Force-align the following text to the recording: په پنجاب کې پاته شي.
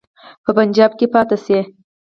په 0.43 0.51
پنجاب 0.57 0.91
کې 0.99 1.05
پاته 1.13 1.37
شي. 1.45 1.59